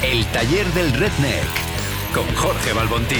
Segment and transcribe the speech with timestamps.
[0.00, 3.18] El taller del Redneck con Jorge Balbontín.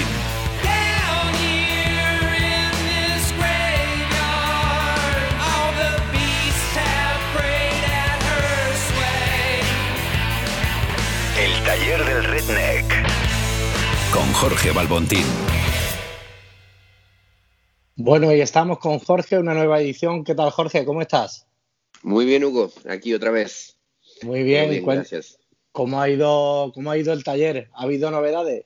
[11.36, 12.84] El taller del Redneck
[14.12, 15.26] con Jorge Balbontín.
[17.96, 20.22] Bueno, y estamos con Jorge, una nueva edición.
[20.22, 20.84] ¿Qué tal, Jorge?
[20.84, 21.44] ¿Cómo estás?
[22.04, 23.76] Muy bien, Hugo, aquí otra vez.
[24.22, 24.66] Muy bien.
[24.66, 25.38] Todo bien, gracias.
[25.78, 27.68] ¿Cómo ha ido, cómo ha ido el taller?
[27.72, 28.64] ¿Ha habido novedades?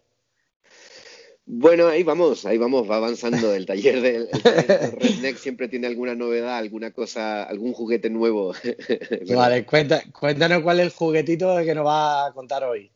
[1.45, 3.53] Bueno, ahí vamos, ahí vamos, va avanzando.
[3.53, 8.55] El taller del, el taller Redneck siempre tiene alguna novedad, alguna cosa, algún juguete nuevo.
[9.37, 12.91] Vale, cuenta- cuéntanos cuál es el juguetito que nos va a contar hoy.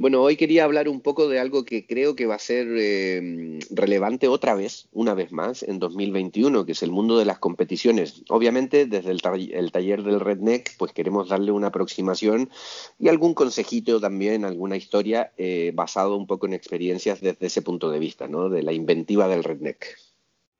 [0.00, 3.58] Bueno, hoy quería hablar un poco de algo que creo que va a ser eh,
[3.70, 8.22] relevante otra vez, una vez más, en 2021, que es el mundo de las competiciones.
[8.28, 12.48] Obviamente, desde el, ta- el taller del Redneck, pues queremos darle una aproximación
[13.00, 17.90] y algún consejito también, alguna historia eh, basado un poco en experiencias desde ese punto
[17.90, 18.48] de vista, ¿no?
[18.48, 19.84] De la inventiva del Redneck.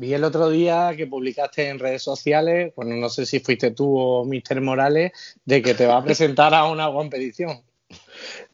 [0.00, 3.96] Vi el otro día que publicaste en redes sociales, bueno, no sé si fuiste tú
[3.98, 4.60] o Mr.
[4.60, 5.12] Morales,
[5.44, 7.62] de que te va a presentar a una competición.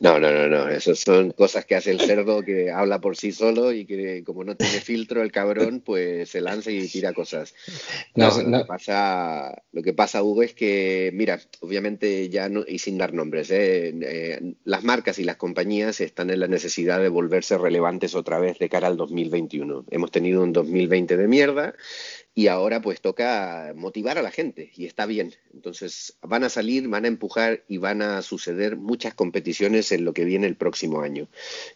[0.01, 0.69] No, no, no, no.
[0.69, 4.45] Esas son cosas que hace el cerdo que habla por sí solo y que como
[4.45, 7.55] no tiene filtro el cabrón, pues se lanza y tira cosas.
[8.15, 12.65] No, No, lo que pasa, lo que pasa, Hugo, es que, mira, obviamente ya no,
[12.67, 13.95] y sin dar nombres, ¿eh?
[14.03, 18.59] Eh, las marcas y las compañías están en la necesidad de volverse relevantes otra vez
[18.59, 19.87] de cara al 2021.
[19.91, 21.75] Hemos tenido un 2020 de mierda
[22.37, 25.35] y ahora pues toca motivar a la gente y está bien.
[25.53, 30.13] Entonces van a salir, van a empujar y van a suceder muchas competiciones en lo
[30.13, 31.29] que viene el próximo año.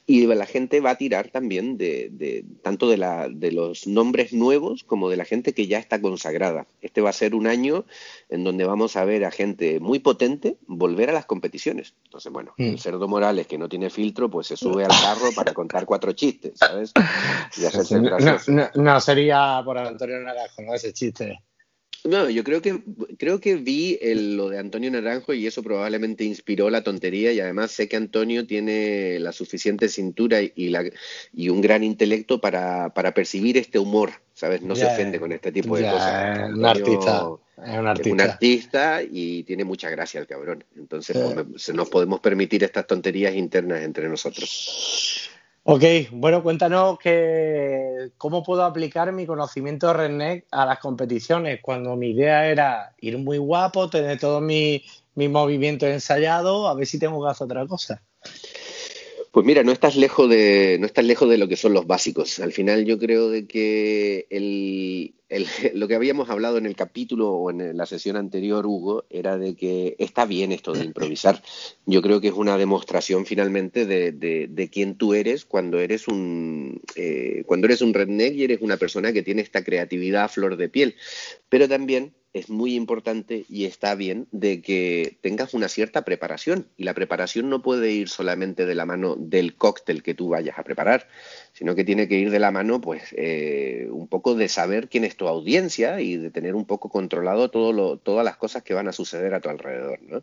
[0.07, 4.33] Y la gente va a tirar también de, de- tanto de, la, de los nombres
[4.33, 6.67] nuevos como de la gente que ya está consagrada.
[6.83, 7.85] Este va a ser un año
[8.29, 11.95] en donde vamos a ver a gente muy potente volver a las competiciones.
[12.05, 12.65] Entonces, bueno, Mm.
[12.71, 16.13] el cerdo Morales que no tiene filtro, pues se sube al carro para contar cuatro
[16.15, 16.93] chistes, ¿sabes?
[17.57, 17.61] Y
[18.01, 20.19] No, no- no sería por Antonio
[20.59, 20.75] ¿no?
[20.75, 21.41] Ese chiste.
[22.05, 22.81] No, yo creo que
[23.19, 27.41] creo que vi el- lo de Antonio Naranjo y eso probablemente inspiró la tontería y
[27.41, 30.85] además sé que Antonio tiene la suficiente cintura y, y la,
[31.33, 34.63] y un gran intelecto para, para percibir este humor, ¿sabes?
[34.63, 36.51] No se Ya, ofende con este tipo de ya, cosas.
[36.55, 38.25] un artista, es un Es un artista.
[38.25, 40.65] artista y tiene mucha gracia el cabrón.
[40.77, 41.23] Entonces Sí.
[41.35, 45.31] pues, se nos podemos permitir estas tonterías internas entre nosotros.
[45.71, 51.95] Ok, bueno, cuéntanos que, cómo puedo aplicar mi conocimiento de Redneck a las competiciones, cuando
[51.95, 54.81] mi idea era ir muy guapo, tener todos mis,
[55.15, 58.03] mis movimientos ensayados, a ver si tengo que hacer otra cosa.
[59.31, 62.39] Pues mira, no estás lejos de, no estás lejos de lo que son los básicos.
[62.41, 67.31] Al final yo creo de que el, el- lo que habíamos hablado en el capítulo
[67.31, 71.43] o en la sesión anterior, Hugo, era de que está bien esto de improvisar.
[71.87, 77.43] Yo creo que es una demostración finalmente de, quién tú eres cuando eres un eh,
[77.47, 80.69] cuando eres un redneck y eres una persona que tiene esta creatividad a flor de
[80.69, 80.97] piel.
[81.49, 86.69] Pero también es muy importante y está bien de que tengas una cierta preparación.
[86.77, 90.59] Y la preparación no puede ir solamente de la mano del cóctel que tú vayas
[90.59, 91.09] a preparar,
[91.53, 95.05] sino que tiene que ir de la mano, pues, eh, un poco de saber quién
[95.05, 98.75] es tu audiencia y de tener un poco controlado todo lo, todas las cosas que
[98.75, 100.23] van a suceder a tu alrededor, ¿no?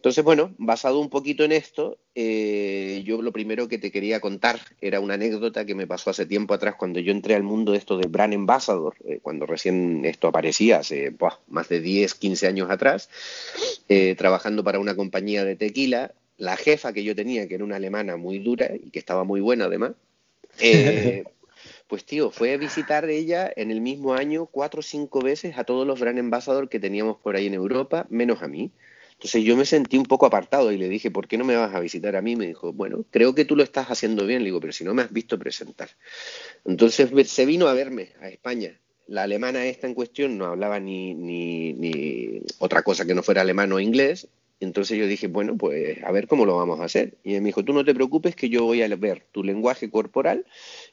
[0.00, 4.58] Entonces, bueno, basado un poquito en esto, eh, yo lo primero que te quería contar
[4.80, 7.78] era una anécdota que me pasó hace tiempo atrás cuando yo entré al mundo de
[7.78, 11.14] esto de Brand Ambassador, eh, cuando recién esto aparecía, hace
[11.48, 13.10] más de 10, 15 años atrás,
[13.90, 16.14] eh, trabajando para una compañía de tequila.
[16.38, 19.42] La jefa que yo tenía, que era una alemana muy dura y que estaba muy
[19.42, 19.92] buena además,
[20.60, 21.24] eh,
[21.88, 25.64] pues tío, fue a visitar ella en el mismo año cuatro o cinco veces a
[25.64, 28.70] todos los Brand Ambassador que teníamos por ahí en Europa, menos a mí.
[29.20, 31.74] Entonces yo me sentí un poco apartado y le dije, ¿por qué no me vas
[31.74, 32.36] a visitar a mí?
[32.36, 34.38] Me dijo, bueno, creo que tú lo estás haciendo bien.
[34.38, 35.90] Le digo, pero si no me has visto presentar.
[36.64, 38.80] Entonces se vino a verme a España.
[39.08, 43.42] La alemana esta en cuestión no hablaba ni, ni, ni otra cosa que no fuera
[43.42, 44.26] alemán o inglés.
[44.60, 47.16] Entonces yo dije, bueno, pues a ver cómo lo vamos a hacer.
[47.24, 49.90] Y ella me dijo, tú no te preocupes que yo voy a ver tu lenguaje
[49.90, 50.44] corporal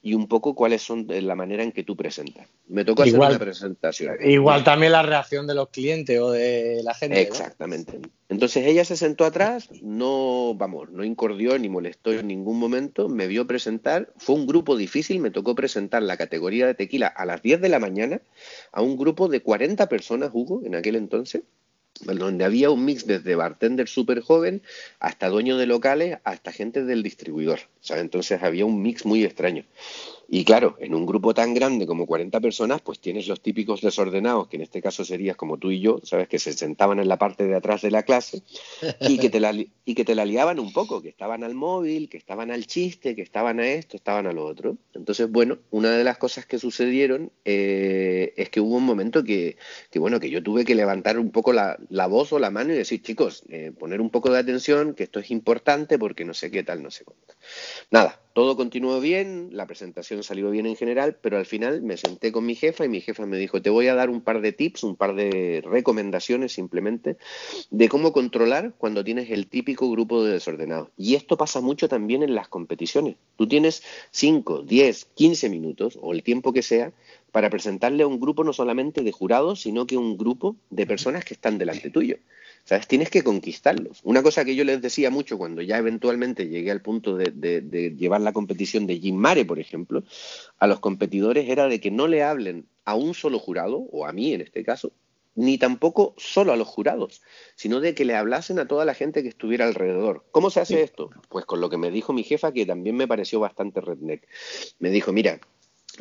[0.01, 2.47] y un poco cuáles son de la manera en que tú presentas.
[2.67, 4.15] Me tocó hacer una presentación.
[4.23, 7.15] Igual también la reacción de los clientes o de la gente.
[7.15, 7.21] ¿no?
[7.21, 7.99] Exactamente.
[8.29, 13.27] Entonces ella se sentó atrás, no, vamos, no incordió ni molestó en ningún momento, me
[13.27, 17.41] vio presentar, fue un grupo difícil, me tocó presentar la categoría de tequila a las
[17.41, 18.21] 10 de la mañana
[18.71, 21.43] a un grupo de 40 personas, Hugo, en aquel entonces,
[21.99, 24.61] donde había un mix desde bartender súper joven
[24.99, 27.59] hasta dueños de locales hasta gente del distribuidor.
[27.81, 28.03] ¿sabes?
[28.03, 29.63] Entonces había un mix muy extraño.
[30.29, 34.47] Y claro, en un grupo tan grande como 40 personas, pues tienes los típicos desordenados,
[34.47, 36.27] que en este caso serías como tú y yo, ¿sabes?
[36.27, 38.43] Que se sentaban en la parte de atrás de la clase
[38.99, 42.09] y que te la, y que te la liaban un poco, que estaban al móvil,
[42.09, 44.77] que estaban al chiste, que estaban a esto, estaban a lo otro.
[44.93, 49.55] Entonces, bueno, una de las cosas que sucedieron eh, es que hubo un momento que,
[49.89, 52.73] que, bueno, que yo tuve que levantar un poco la, la voz o la mano
[52.73, 56.33] y decir, chicos, eh, poner un poco de atención, que esto es importante porque no
[56.33, 57.35] sé qué tal, no sé cuánto.
[57.91, 62.31] Nada, todo continuó bien, la presentación salió bien en general, pero al final me senté
[62.31, 64.51] con mi jefa y mi jefa me dijo, te voy a dar un par de
[64.51, 67.17] tips, un par de recomendaciones simplemente
[67.71, 70.89] de cómo controlar cuando tienes el típico grupo de desordenados.
[70.97, 73.15] Y esto pasa mucho también en las competiciones.
[73.37, 73.81] Tú tienes
[74.11, 76.93] 5, 10, 15 minutos o el tiempo que sea
[77.31, 81.25] para presentarle a un grupo no solamente de jurados, sino que un grupo de personas
[81.25, 82.17] que están delante tuyo.
[82.67, 82.85] ¿Sabes?
[82.85, 84.01] Tienes que conquistarlos.
[84.03, 87.61] Una cosa que yo les decía mucho cuando ya eventualmente llegué al punto de, de,
[87.61, 90.03] de llevar la competición de Jim Mare, por ejemplo,
[90.59, 94.11] a los competidores era de que no le hablen a un solo jurado, o a
[94.11, 94.91] mí en este caso,
[95.33, 97.21] ni tampoco solo a los jurados,
[97.55, 100.25] sino de que le hablasen a toda la gente que estuviera alrededor.
[100.31, 101.09] ¿Cómo se hace esto?
[101.29, 104.27] Pues con lo que me dijo mi jefa, que también me pareció bastante redneck.
[104.79, 105.39] Me dijo, mira,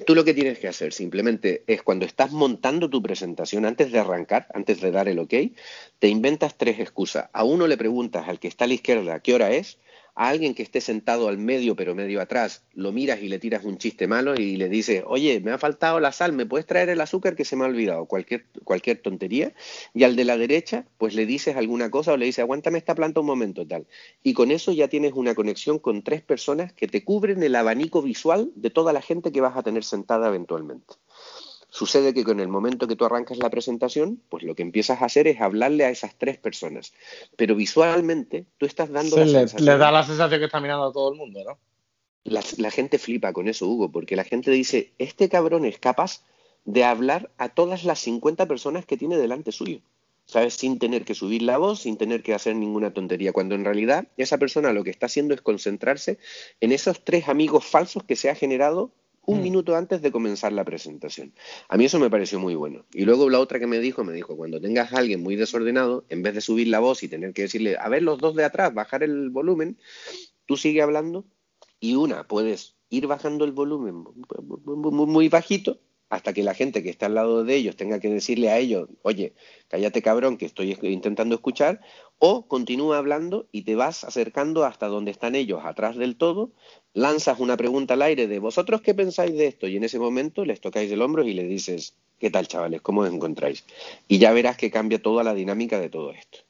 [0.04, 3.98] Tú lo que tienes que hacer simplemente es cuando estás montando tu presentación, antes de
[3.98, 5.34] arrancar, antes de dar el ok,
[5.98, 7.31] te inventas tres excusas.
[7.32, 9.78] A uno le preguntas al que está a la izquierda qué hora es,
[10.16, 13.64] a alguien que esté sentado al medio pero medio atrás, lo miras y le tiras
[13.64, 16.88] un chiste malo y le dices, oye, me ha faltado la sal, ¿me puedes traer
[16.88, 18.06] el azúcar que se me ha olvidado?
[18.06, 19.52] Cualquier, cualquier tontería.
[19.94, 22.94] Y al de la derecha, pues le dices alguna cosa o le dices, aguántame esta
[22.94, 23.86] planta un momento, tal.
[24.22, 28.02] Y con eso ya tienes una conexión con tres personas que te cubren el abanico
[28.02, 30.94] visual de toda la gente que vas a tener sentada eventualmente.
[31.68, 35.06] Sucede que con el momento que tú arrancas la presentación, pues lo que empiezas a
[35.06, 36.92] hacer es hablarle a esas tres personas.
[37.36, 39.16] Pero visualmente tú estás dando...
[39.16, 41.58] La le, sensación- le da la sensación que está mirando a todo el mundo, ¿no?
[42.24, 46.22] la, la gente flipa con eso, Hugo, porque la gente dice, este cabrón es capaz
[46.64, 49.80] de hablar a todas las 50 personas que tiene delante suyo.
[50.28, 50.54] ¿Sabes?
[50.54, 54.08] Sin tener que subir la voz, sin tener que hacer ninguna tontería, cuando en realidad
[54.16, 56.19] esa persona lo que está haciendo es concentrarse
[56.60, 58.90] en esos tres amigos falsos que se ha generado
[59.26, 59.43] un Mm.
[59.43, 61.34] minuto antes de comenzar la presentación.
[61.69, 62.87] A mí eso me pareció muy bueno.
[62.94, 66.05] Y luego la otra que me dijo, me dijo, cuando tengas a alguien muy desordenado,
[66.08, 68.44] en vez de subir la voz y tener que decirle, a ver los dos de
[68.44, 69.78] atrás, bajar el volumen,
[70.46, 71.26] tú sigue hablando
[71.81, 74.05] y una, puedes ir bajando el volumen
[74.64, 78.50] muy, bajito hasta que la gente que está al lado de ellos tenga que decirle
[78.50, 79.35] a ellos, oye,
[79.69, 81.81] cállate cabrón que estoy intentando escuchar,
[82.19, 86.53] o continúa hablando y te vas acercando hasta donde están ellos, atrás del todo,
[86.94, 90.44] lanzas una pregunta al aire de vosotros qué pensáis de esto y en ese momento
[90.44, 92.81] les tocáis el hombro y le dices, ¿qué tal chavales?
[92.81, 93.64] ¿Cómo os encontráis?
[94.08, 96.45] Y ya verás que cambia toda la dinámica de todo esto.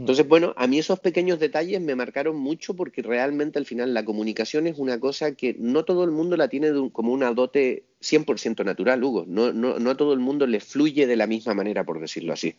[0.00, 4.04] Entonces, bueno, a mí esos pequeños detalles me marcaron mucho porque realmente al final la
[4.04, 7.32] comunicación es una cosa que no todo el mundo la tiene de un- como una
[7.32, 9.24] dote 100% natural, Hugo.
[9.26, 12.32] No, no, no a todo el mundo le fluye de la misma manera, por decirlo
[12.32, 12.54] así.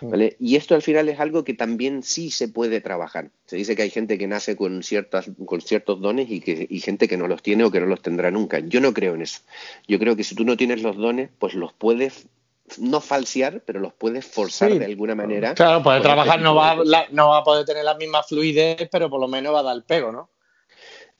[0.00, 0.36] ¿vale?
[0.38, 3.30] Y esto al final es algo que también sí se puede trabajar.
[3.46, 6.78] Se dice que hay gente que nace con, ciertas, con ciertos dones y, que, y
[6.78, 8.60] gente que no los tiene o que no los tendrá nunca.
[8.60, 9.40] Yo no creo en eso.
[9.88, 12.28] Yo creo que si tú no tienes los dones, pues los puedes
[12.78, 14.78] no falsear, pero los puedes forzar Sí.
[14.78, 15.54] de alguna manera.
[15.54, 19.08] Claro, con trabajar no va, la- no va a poder tener la misma fluidez, pero
[19.10, 20.30] por lo menos va a dar el pego, ¿no?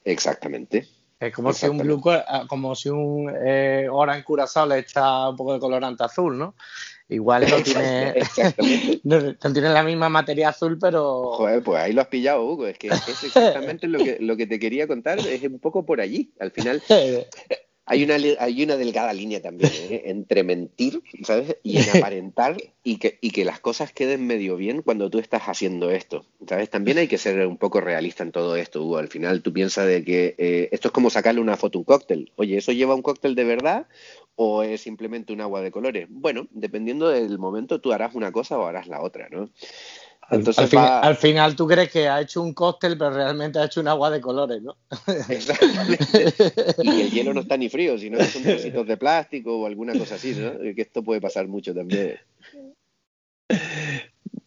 [0.05, 0.89] Exactamente.
[1.19, 5.37] Es como si un blue, ah, como si un eh, Orange Curazao le echa un
[5.37, 6.55] poco de colorante azul, ¿no?
[7.09, 8.15] Igual no tiene,
[9.05, 12.67] no tiene la misma materia azul, pero Joder, pues ahí lo has pillado, Hugo.
[12.67, 16.01] Es que es exactamente lo que, lo que te quería contar, es un poco por
[16.03, 16.35] allí.
[16.39, 16.83] Al final
[17.89, 20.03] hay una, hay una delgada línea también ¿eh?
[20.07, 21.57] entre mentir, ¿sabes?
[21.63, 25.43] Y en aparentar y que, y que las cosas queden medio bien cuando tú estás
[25.45, 26.69] haciendo esto, ¿sabes?
[26.69, 28.99] También hay que ser un poco realista en todo esto, Hugo.
[28.99, 31.85] Al final tú piensas de que eh, esto es como sacarle una foto a un
[31.85, 32.33] cóctel.
[32.35, 33.87] Oye, ¿eso lleva un cóctel de verdad
[34.35, 36.09] o es simplemente un agua de colores?
[36.11, 39.49] Bueno, dependiendo del momento tú harás una cosa o harás la otra, ¿no?
[40.29, 43.11] Al, Entonces al fin- va- al final tú crees que ha hecho un cóctel, pero
[43.11, 44.77] realmente ha hecho un agua de colores, ¿no?
[45.29, 46.35] Exactamente.
[46.83, 49.97] Y el hielo no está ni frío, sino que son trocitos de plástico o alguna
[49.97, 50.59] cosa así, ¿no?
[50.59, 52.19] Que esto puede pasar mucho también.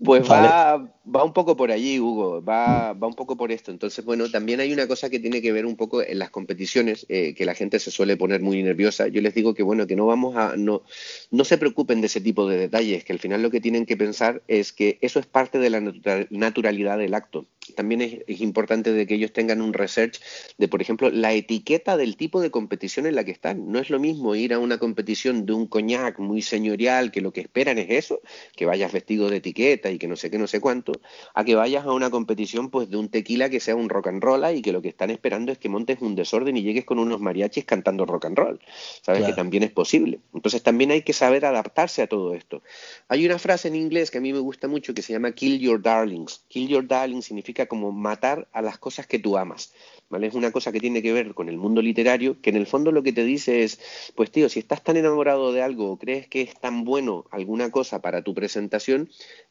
[0.03, 3.71] Pues va, va un poco por allí, Hugo, va, va un poco por esto.
[3.71, 7.05] Entonces, bueno, también hay una cosa que tiene que ver un poco en las competiciones,
[7.09, 9.07] eh, que la gente se suele poner muy nerviosa.
[9.07, 10.83] Yo les digo que, bueno, que no vamos a, no,
[11.31, 13.97] no se preocupen de ese tipo de detalles, que al final lo que tienen que
[13.97, 17.45] pensar es que eso es parte de la natura- naturalidad del acto.
[17.73, 20.19] También es, es, importante de que ellos tengan un research
[20.57, 23.71] de, por ejemplo, la etiqueta del tipo de competición en la que están.
[23.71, 27.31] No es lo mismo ir a una competición de un coñac muy señorial, que lo
[27.31, 28.21] que esperan es eso,
[28.55, 30.93] que vayas vestido de etiqueta y que no sé qué, no sé cuánto,
[31.33, 34.23] a que vayas a una competición pues de un tequila que sea un rock and
[34.23, 36.99] roll y que lo que están esperando es que montes un desorden y llegues con
[36.99, 38.59] unos mariachis cantando rock and roll.
[39.01, 39.33] Sabes claro.
[39.33, 40.19] que también es posible.
[40.33, 42.61] Entonces también hay que saber adaptarse a todo esto.
[43.07, 45.59] Hay una frase en inglés que a mí me gusta mucho que se llama kill
[45.59, 46.43] your darlings.
[46.47, 49.73] Kill your darlings significa como matar a las cosas que tú amas.
[50.09, 50.27] ¿Vale?
[50.27, 52.91] Es una cosa que tiene que ver con el mundo literario, que en el fondo
[52.91, 53.79] lo que te dice es,
[54.15, 57.69] pues tío, si estás tan enamorado de algo o crees que es tan bueno alguna
[57.69, 59.09] cosa para tu presentación,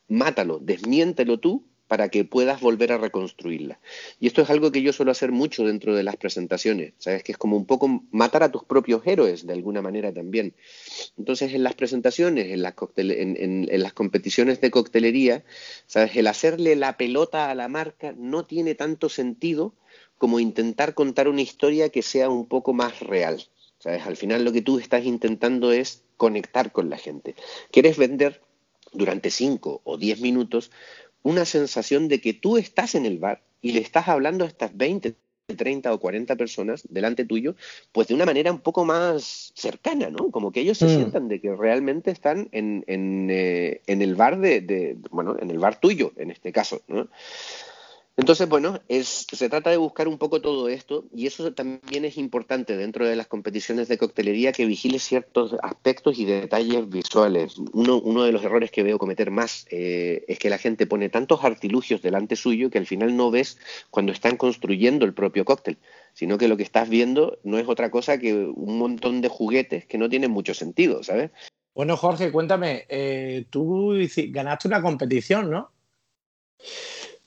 [0.08, 3.80] mátalo, desmiéntelo tú para que puedas volver a reconstruirla.
[4.20, 7.24] Y esto es algo que yo suelo hacer mucho dentro de las presentaciones, ¿sabes?
[7.24, 10.54] Que es como un poco matar a tus propios héroes de alguna manera también.
[11.16, 15.44] Entonces, en las presentaciones, en las, competiciones de coctelería,
[15.86, 16.14] ¿sabes?
[16.14, 19.74] El hacerle la pelota a la marca no tiene tanto sentido
[20.18, 23.42] como intentar contar una historia que sea un poco más real.
[23.78, 24.04] ¿Sabes?
[24.06, 27.36] Al final lo que tú estás intentando es conectar con la gente.
[27.70, 28.42] Quieres vender
[28.92, 30.70] durante 5 o 10 minutos
[31.22, 34.76] una sensación de que tú estás en el bar y le estás hablando a estas
[34.76, 35.14] 20,
[35.56, 37.56] 30 o 40 personas delante tuyo,
[37.92, 40.30] pues de una manera un poco más cercana, ¿no?
[40.30, 40.88] Como que ellos se mm.
[40.88, 45.50] sientan de que realmente están en, en, eh, en el bar de, de, bueno, en
[45.50, 47.08] el bar tuyo, en este caso, ¿no?
[48.18, 52.18] Entonces, bueno, es, se trata de buscar un poco todo esto y eso también es
[52.18, 57.58] importante dentro de las competiciones de coctelería que vigile ciertos aspectos y detalles visuales.
[57.72, 61.10] Uno, uno de los errores que veo cometer más eh, es que la gente pone
[61.10, 63.56] tantos artilugios delante suyo que al final no ves
[63.88, 65.78] cuando están construyendo el propio cóctel,
[66.12, 69.86] sino que lo que estás viendo no es otra cosa que un montón de juguetes
[69.86, 71.30] que no tienen mucho sentido, ¿sabes?
[71.72, 73.94] Bueno, Jorge, cuéntame, eh, tú
[74.30, 75.70] ganaste una competición, ¿no?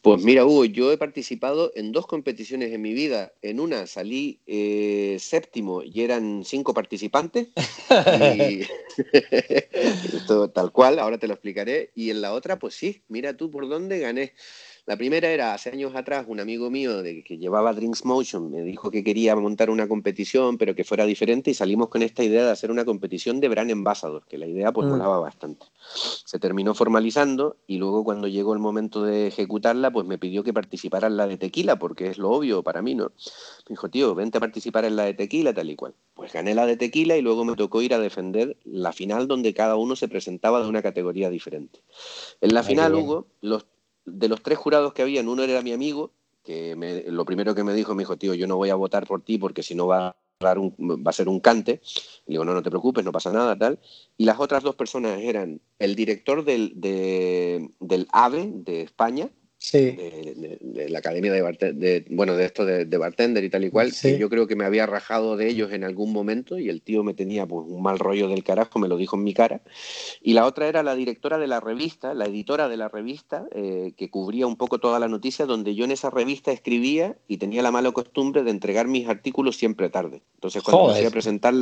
[0.01, 3.34] Pues mira, Hugo, yo he participado en dos competiciones en mi vida.
[3.43, 7.50] En una salí eh, séptimo y eran cinco participantes.
[8.36, 8.63] Y...
[10.15, 11.91] Esto tal cual, ahora te lo explicaré.
[11.96, 14.34] Y en la otra, pues sí, mira tú por dónde gané.
[14.85, 18.61] La primera era hace años atrás, un amigo mío de, que llevaba Drinks Motion me
[18.63, 22.45] dijo que quería montar una competición, pero que fuera diferente, y salimos con esta idea
[22.45, 24.91] de hacer una competición de Brand Ambassador, que la idea pues mm.
[24.91, 25.65] molaba bastante.
[26.25, 30.53] Se terminó formalizando y luego cuando llegó el momento de ejecutarla, pues me pidió que
[30.53, 33.11] participara en la de tequila, porque es lo obvio para mí, ¿no?
[33.69, 35.93] Me dijo, tío, vente a participar en la de tequila, tal y cual.
[36.15, 39.53] Pues gané la de tequila y luego me tocó ir a defender la final donde
[39.53, 41.81] cada uno se presentaba de una categoría diferente.
[42.41, 43.65] En la final, Hugo, los
[44.05, 46.12] de los tres jurados que habían, uno era mi amigo,
[46.43, 49.05] que me, lo primero que me dijo, me dijo, tío, yo no voy a votar
[49.05, 51.81] por ti porque si no va a, un, va a ser un cante.
[52.25, 53.79] Le digo, no, no te preocupes, no pasa nada, tal.
[54.17, 59.29] Y las otras dos personas eran el director del, de, del AVE de España,
[59.61, 59.91] sí.
[59.91, 63.69] de, de, de, la academia de, de, bueno de esto de, bartender y tal y
[63.69, 64.09] cual sí.
[64.13, 67.03] que yo creo que me había rajado de ellos en algún momento y el tío
[67.03, 69.61] me tenía pues un mal rollo del carajo me lo dijo en mi cara.
[70.21, 73.93] Y la otra era la directora de la revista la editora de la revista eh,
[73.95, 77.61] que cubría un poco toda la noticia donde yo en esa revista escribía y tenía
[77.61, 80.23] la mala costumbre de entregar mis artículos siempre tarde.
[80.35, 81.53] Entonces cuando me fui a presentar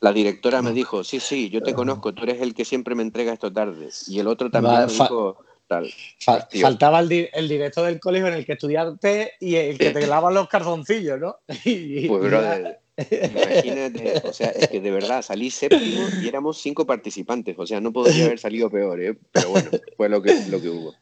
[0.00, 3.02] la directora me dijo sí sí yo te conozco tú eres el que siempre me
[3.02, 5.90] entrega esto tarde y el otro también me dijo Tal.
[6.20, 9.90] Fal faltaba el, di el, director del colegio en el que estudiaste y el que
[9.90, 11.38] te lava los calzoncillos, ¿no?
[11.64, 16.86] Y, pues, brother, imagínate, o sea, es que de verdad salí séptimo y éramos cinco
[16.86, 19.16] participantes, o sea, no podría haber salido peor, ¿eh?
[19.32, 20.94] pero bueno, fue lo que, lo que hubo.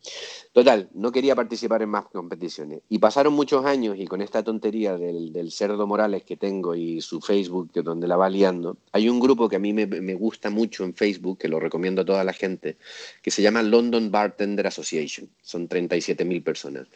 [0.52, 2.80] Total, no quería participar en más competiciones.
[2.90, 7.00] Y pasaron muchos años y con esta tontería del, del cerdo Morales que tengo y
[7.00, 10.14] su Facebook, que donde la va liando, hay un grupo que a mí me, me,
[10.14, 12.76] gusta mucho en Facebook, que lo recomiendo a toda la gente,
[13.22, 15.26] que se llama London Bartender Association.
[15.40, 16.86] Son 37.000 personas.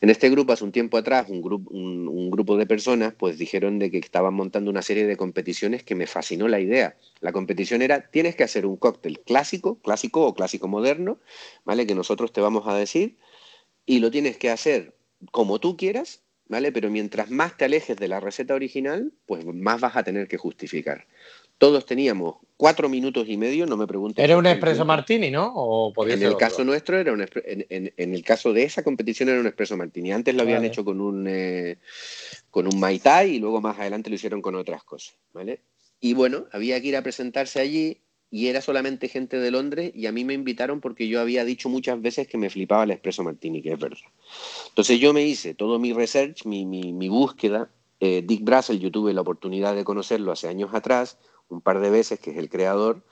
[0.00, 3.36] En este grupo, hace un tiempo atrás, un, grupo, un, un grupo de personas pues
[3.36, 6.96] dijeron de que estaban montando una serie de competiciones que me fascinó la idea.
[7.20, 11.20] La competición era, tienes que hacer un cóctel clásico, clásico o clásico moderno,
[11.64, 11.86] ¿vale?
[11.86, 13.18] Que nosotros te vamos a decir,
[13.86, 14.96] y lo tienes que hacer
[15.30, 16.72] como tú quieras, ¿vale?
[16.72, 20.38] Pero mientras más te alejes de la receta original, pues más vas a tener que
[20.38, 21.06] justificar.
[21.58, 24.24] Todos teníamos cuatro minutos y medio, no me preguntes.
[24.24, 25.52] Era un espresso martini, ¿no?
[25.52, 26.38] ¿O podía en el otro?
[26.38, 29.76] caso nuestro era un en, en, en, el caso de esa competición era un espresso
[29.76, 30.12] martini.
[30.12, 30.68] Antes lo habían vale.
[30.68, 31.78] hecho con un eh,
[32.50, 35.58] con un mai tai y luego más adelante lo hicieron con otras cosas, ¿vale?
[35.98, 38.00] Y bueno, había que ir a presentarse allí
[38.30, 41.68] y era solamente gente de Londres y a mí me invitaron porque yo había dicho
[41.68, 44.06] muchas veces que me flipaba el espresso martini, que es verdad.
[44.68, 47.70] Entonces yo me hice todo mi research, mi, mi, mi búsqueda.
[47.98, 51.18] Eh, Dick Brassel, yo tuve la oportunidad de conocerlo hace años atrás,
[51.52, 53.02] un par de veces, que es el creador,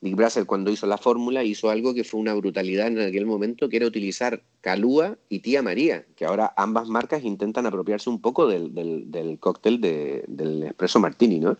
[0.00, 3.68] Dick Brassel cuando hizo la fórmula hizo algo que fue una brutalidad en aquel momento,
[3.68, 8.46] que era utilizar Calúa y Tía María, que ahora ambas marcas intentan apropiarse un poco
[8.46, 11.58] del, del, del cóctel de, del espresso martini, ¿no?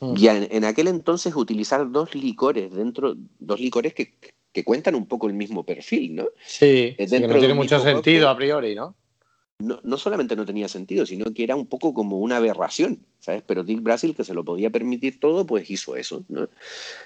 [0.00, 0.14] Mm.
[0.16, 4.14] Y en, en, aquel entonces utilizar dos licores dentro, dos licores que,
[4.52, 6.24] que cuentan un poco el mismo perfil, ¿no?
[6.46, 8.94] Sí, sí que no tiene mucho sentido cóctel, a priori, ¿no?
[9.58, 13.42] No, no, solamente no tenía sentido, sino que era un poco como una aberración, ¿sabes?
[13.46, 16.48] Pero Dick Brasil, que se lo podía permitir todo, pues hizo eso, ¿no?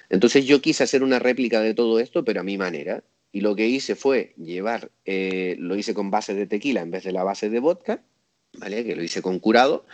[0.09, 3.05] Entonces yo quise hacer una réplica de todo esto, pero a mi manera.
[3.31, 7.05] Y lo que hice fue llevar, eh, lo hice con base de tequila en vez
[7.05, 8.02] de la base de vodka,
[8.59, 8.85] ¿vale?
[8.85, 9.85] Que lo hice con curado.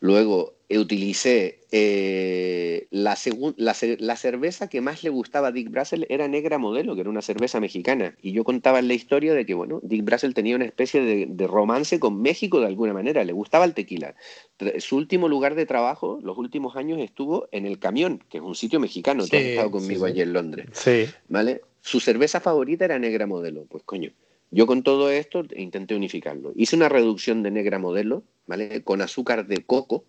[0.00, 3.16] Luego utilicé eh, la,
[3.56, 7.10] la, la, cerveza que más le gustaba a Dick Brassel era Negra Modelo, que era
[7.10, 8.14] una cerveza mexicana.
[8.20, 11.46] Y yo contaba la historia de que, bueno, Dick Brassel tenía una especie de, de,
[11.46, 14.14] romance con México de alguna manera, le gustaba el tequila.
[14.78, 18.54] Su último lugar de trabajo, los últimos años, estuvo en El Camión, que es un
[18.54, 19.24] sitio mexicano.
[19.24, 20.66] Sí, Tú has estado conmigo sí, allí en Londres.
[20.72, 21.06] Sí.
[21.28, 21.62] ¿Vale?
[21.80, 23.64] Su cerveza favorita era Negra Modelo.
[23.68, 24.12] Pues coño,
[24.50, 26.52] yo con todo esto intenté unificarlo.
[26.56, 28.82] Hice una reducción de Negra Modelo, ¿vale?
[28.82, 30.04] Con azúcar de coco,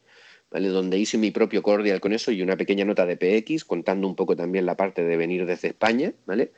[0.51, 0.69] ¿vale?
[0.69, 4.15] donde hice mi propio cordial con eso y una pequeña nota de PX, contando un
[4.15, 6.53] poco también la parte de venir desde España, ¿vale?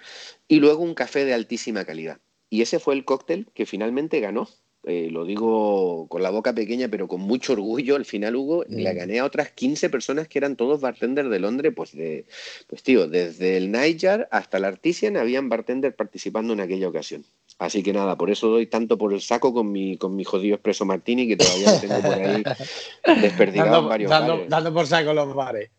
[0.48, 2.20] Y luego un café de altísima calidad.
[2.50, 4.48] Y ese fue el cóctel que finalmente ganó.
[4.84, 7.96] Eh, lo digo con la boca pequeña, pero con mucho orgullo.
[7.96, 8.76] Al final, Hugo, mm.
[8.76, 12.26] le gané a otras 15 personas que eran todos bartenders de Londres, pues de,
[12.68, 17.24] pues tío, desde el Niger hasta el Artisan habían bartenders participando en aquella ocasión.
[17.60, 20.56] Así que nada, por eso doy tanto por el saco con mi, con mi jodido
[20.56, 22.44] expreso martini que todavía lo tengo por ahí
[23.22, 24.50] desperdigado dando, en varios dando, bares.
[24.50, 25.70] dando por saco los bares.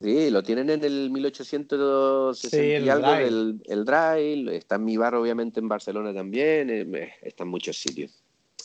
[0.00, 3.24] Sí, lo tienen en el 1860 Sí, y el algo, Dry.
[3.24, 7.76] el, el Dry, está en mi bar obviamente en Barcelona también, eh, está en muchos
[7.76, 8.22] sitios.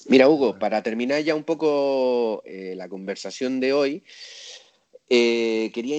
[0.08, 4.04] Mira, Hugo, para terminar ya un poco eh, la conversación de hoy,
[5.10, 5.98] eh, quería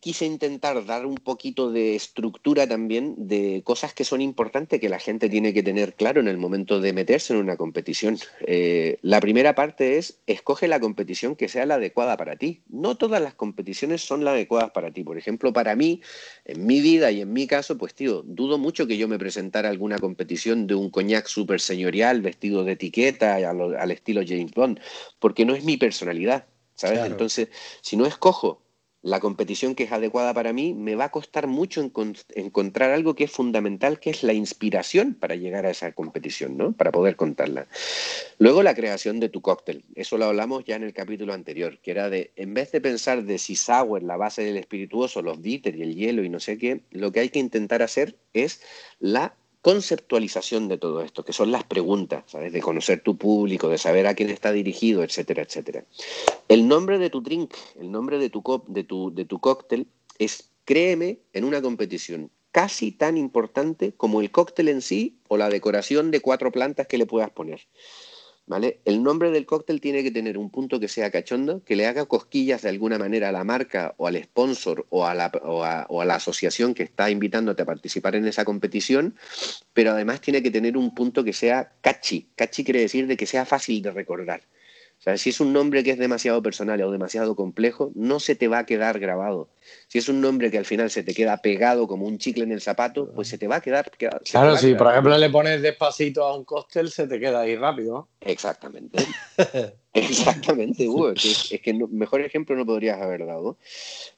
[0.00, 4.98] quise intentar dar un poquito de estructura también de cosas que son importantes que la
[4.98, 8.18] gente tiene que tener claro en el momento de meterse en una competición.
[8.40, 12.62] Eh, la primera parte es, escoge la competición que sea la adecuada para ti.
[12.68, 15.04] No todas las competiciones son las adecuadas para ti.
[15.04, 16.00] Por ejemplo, para mí,
[16.44, 19.68] en mi vida y en mi caso, pues tío, dudo mucho que yo me presentara
[19.68, 24.80] a alguna competición de un coñac súper señorial, vestido de etiqueta, al estilo James Bond,
[25.18, 26.46] porque no es mi personalidad.
[26.76, 26.98] ¿Sabes?
[26.98, 27.12] Claro.
[27.12, 27.48] Entonces,
[27.80, 28.62] si no escojo
[29.06, 33.14] la competición que es adecuada para mí, me va a costar mucho encont encontrar algo
[33.14, 36.72] que es fundamental, que es la inspiración para llegar a esa competición, ¿no?
[36.72, 37.68] Para poder contarla.
[38.38, 39.84] Luego la creación de tu cóctel.
[39.94, 43.22] Eso lo hablamos ya en el capítulo anterior, que era de, en vez de pensar
[43.22, 46.58] de si sour, la base del espirituoso, los bitters y el hielo y no sé
[46.58, 48.60] qué, lo que hay que intentar hacer es
[48.98, 49.36] la
[49.66, 52.52] conceptualización de todo esto, que son las preguntas, ¿sabes?
[52.52, 55.84] De conocer tu público, de saber a quién está dirigido, etcétera, etcétera.
[56.46, 59.88] El nombre de tu drink, el nombre de tu, de tu, de tu cóctel
[60.20, 65.48] es, créeme, en una competición casi tan importante como el cóctel en sí o la
[65.48, 67.62] decoración de cuatro plantas que le puedas poner.
[68.84, 72.06] El nombre del cóctel tiene que tener un punto que sea cachondo, que le haga
[72.06, 76.04] cosquillas de alguna manera a la marca o al sponsor o a la, o a
[76.04, 79.16] la asociación que está invitándote a participar en esa competición,
[79.72, 82.28] pero además tiene que tener un punto que sea catchy.
[82.36, 84.42] Catchy quiere decir de que sea fácil de recordar.
[84.98, 88.34] O sea, si es un nombre que es demasiado personal o demasiado complejo, no se
[88.34, 89.50] te va a quedar grabado.
[89.88, 92.52] Si es un nombre que al final se te queda pegado como un chicle en
[92.52, 93.90] el zapato, pues se te va a quedar.
[93.90, 98.08] claro, si por ejemplo le pones despacito a un cóctel, se te queda ahí rápido.
[98.20, 98.98] Exactamente.
[99.96, 101.12] Exactamente, Hugo.
[101.12, 103.56] Es que, es que no, mejor ejemplo no podrías haber dado.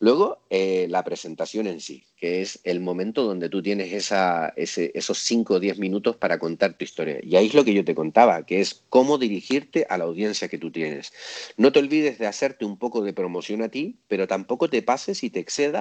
[0.00, 4.90] Luego, eh, la presentación en sí, que es el momento donde tú tienes esa, ese,
[4.94, 7.20] esos 5 o 10 minutos para contar tu historia.
[7.22, 10.48] Y ahí es lo que yo te contaba, que es cómo dirigirte a la audiencia
[10.48, 11.12] que tú tienes.
[11.56, 15.22] No te olvides de hacerte un poco de promoción a ti, pero tampoco te pases
[15.22, 15.38] y te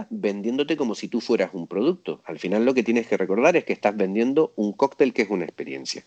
[0.10, 2.22] vendiéndote como si tú fueras un producto.
[2.26, 5.30] Al final lo que tienes que recordar es que estás vendiendo un cóctel que es
[5.30, 6.06] una experiencia.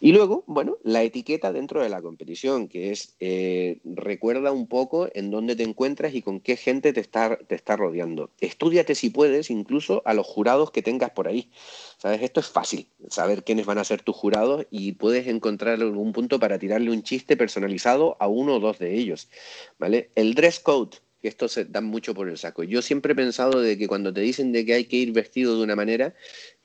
[0.00, 5.08] Y luego, bueno, la etiqueta dentro de la competición, que es eh, recuerda un poco
[5.14, 8.30] en dónde te encuentras y con qué gente te está, te está rodeando.
[8.40, 11.50] Estúdiate si puedes, incluso a los jurados que tengas por ahí.
[11.98, 12.22] ¿Sabes?
[12.22, 16.38] Esto es fácil, saber quiénes van a ser tus jurados y puedes encontrar algún punto
[16.38, 19.28] para tirarle un chiste personalizado a uno o dos de ellos.
[19.78, 20.10] ¿Vale?
[20.14, 22.62] El dress code, que esto se da mucho por el saco.
[22.62, 25.56] Yo siempre he pensado de que cuando te dicen de que hay que ir vestido
[25.56, 26.14] de una manera,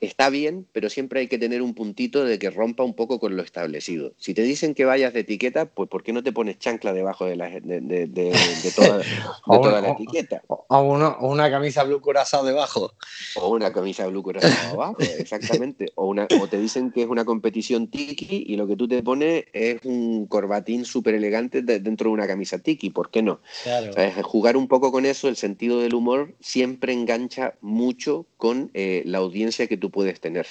[0.01, 3.35] está bien, pero siempre hay que tener un puntito de que rompa un poco con
[3.35, 4.13] lo establecido.
[4.17, 7.25] Si te dicen que vayas de etiqueta, pues ¿por qué no te pones chancla debajo
[7.25, 9.01] de, la, de, de, de, de toda,
[9.81, 10.43] la etiqueta?
[10.47, 10.81] O,
[11.21, 12.93] una camisa blue curazao debajo.
[13.37, 15.91] O una camisa blue curazao abajo, exactamente.
[15.95, 19.01] O, una, o te dicen que es una competición tiki y lo que tú te
[19.01, 22.91] pones es un corbatín súper elegante dentro de una camisa tiki.
[22.91, 23.41] ¿Por qué no?
[23.63, 23.93] Claro.
[23.93, 24.15] ¿Sabes?
[24.23, 29.19] Jugar un poco con eso, el sentido del humor siempre engancha mucho con eh, la
[29.19, 30.47] audiencia que tú puedes tener.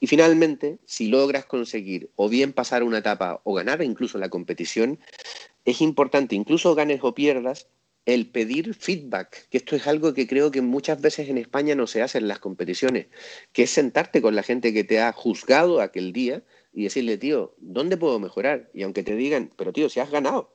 [0.00, 4.98] Y finalmente, si logras conseguir o bien pasar una etapa o ganar incluso la competición,
[5.64, 7.68] es importante, incluso ganes o pierdas,
[8.04, 11.86] el pedir feedback, que esto es algo que creo que muchas veces en España no
[11.86, 13.06] se hace en las competiciones,
[13.52, 16.42] que es sentarte con la gente que te ha juzgado aquel día
[16.72, 18.70] y decirle, tío, ¿dónde puedo mejorar?
[18.74, 20.51] Y aunque te digan, pero tío, si has ganado,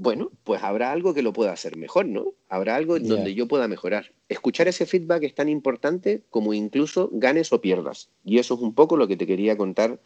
[0.00, 2.32] bueno, pues habrá algo que lo pueda hacer mejor, ¿no?
[2.48, 4.12] Habrá algo en donde yo pueda mejorar.
[4.30, 8.08] Escuchar ese feedback es tan importante como incluso ganes o pierdas.
[8.24, 9.98] Y eso es un poco lo que te quería contar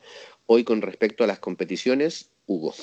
[0.47, 2.75] hoy con respecto a las competiciones, Hugo.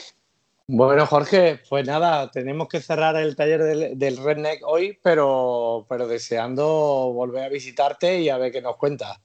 [0.68, 6.08] Bueno, Jorge, pues nada, tenemos que cerrar el taller del, del Redneck hoy, pero, pero
[6.08, 9.20] deseando volver a visitarte y a ver qué nos cuentas.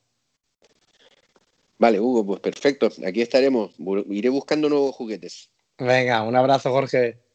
[1.79, 2.89] Vale, Hugo, pues perfecto.
[3.07, 3.77] Aquí estaremos.
[4.09, 5.51] Iré buscando nuevos juguetes.
[5.79, 7.26] Venga, un abrazo, Jorge.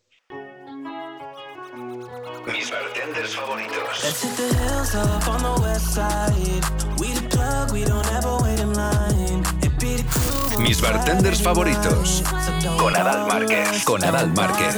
[2.47, 4.03] Mis bartenders favoritos.
[4.03, 6.63] Let's hit the hills up on the west side.
[6.99, 9.43] We the plug, we don't ever wait in line.
[9.61, 12.23] It be the crew, Mis bartenders favoritos.
[12.79, 13.83] Con Adal Márquez.
[13.83, 14.75] Con Adal Márquez.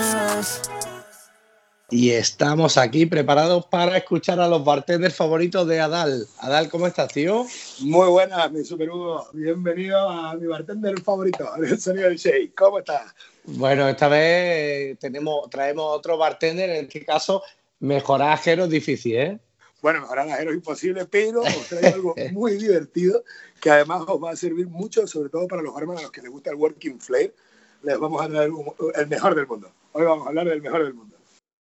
[1.90, 6.28] Y estamos aquí preparados para escuchar a los bartenders favoritos de Adal.
[6.40, 7.46] Adal, ¿cómo estás, tío?
[7.80, 9.28] Muy buenas, mi super Hugo.
[9.32, 12.54] Bienvenido a mi bartender favorito, el sonido del Shake.
[12.56, 13.14] ¿Cómo estás?
[13.46, 17.44] Bueno, esta vez eh, tenemos, traemos otro bartender, en este caso,
[17.80, 19.40] mejorar ajero es difícil, ¿eh?
[19.82, 23.24] Bueno, mejorar ajero es imposible, pero os traigo algo muy divertido
[23.60, 26.22] que además os va a servir mucho, sobre todo para los barman a los que
[26.22, 27.34] les gusta el working flair.
[27.82, 28.50] Les vamos a traer
[28.96, 29.72] el mejor del mundo.
[29.92, 31.18] Hoy vamos a hablar del mejor del mundo.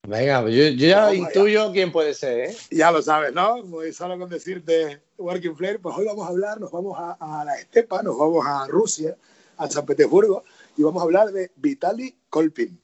[0.08, 2.56] Venga, yo, yo ya Vamos intuyo quién puede ser, ¿eh?
[2.72, 3.64] Ya lo sabes, ¿no?
[3.70, 7.46] Pues solo con decirte Working Flair, pues hoy vamos a hablar, nos vamos a, a
[7.46, 9.16] la estepa, nos vamos a Rusia,
[9.58, 10.44] a San Petersburgo,
[10.78, 12.80] y vamos a hablar de Vitaly Kolpin,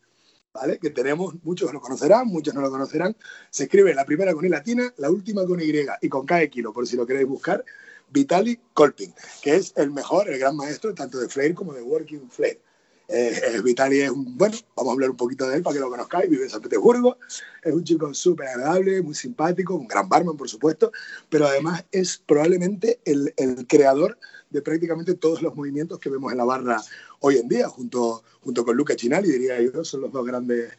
[0.53, 0.79] ¿vale?
[0.79, 3.15] Que tenemos, muchos lo conocerán, muchos no lo conocerán.
[3.49, 5.71] Se escribe la primera con I latina, la última con Y
[6.01, 7.63] y con K de kilo, por si lo queréis buscar.
[8.09, 12.29] Vitaly Kolpin, que es el mejor, el gran maestro tanto de Flair como de Working
[12.29, 12.61] Flair.
[13.09, 15.79] Eh, eh, Vitaly es un, bueno, vamos a hablar un poquito de él para que
[15.79, 17.17] lo conozcáis, vive en San Petersburgo,
[17.63, 20.91] es un chico súper agradable, muy simpático, un gran barman, por supuesto,
[21.29, 23.33] pero además es probablemente el,
[23.67, 24.17] creador
[24.49, 26.81] de prácticamente todos los movimientos que vemos en la barra
[27.21, 30.73] hoy en día, junto, junto con Luca Chinali, diría yo, son los dos grandes